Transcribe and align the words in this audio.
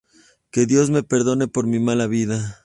Que 0.49 0.65
Dios 0.65 0.89
me 0.89 1.03
perdone 1.03 1.47
por 1.47 1.67
mi 1.67 1.77
mala 1.77 2.07
vida. 2.07 2.57